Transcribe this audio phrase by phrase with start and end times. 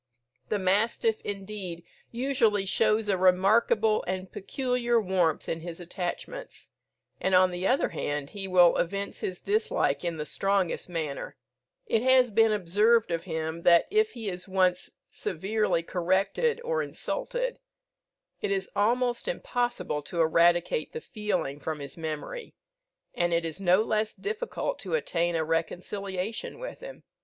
[0.49, 6.71] The mastiff, indeed, usually shows a remarkable and peculiar warmth in his attachments;
[7.19, 11.37] and, on the other hand, he will evince his dislike in the strongest manner.
[11.85, 17.59] It has been observed of him, that if he is once severely corrected or insulted,
[18.41, 22.55] it is almost impossible to eradicate the feeling from his memory,
[23.13, 27.03] and it is no less difficult to attain a reconciliation with him.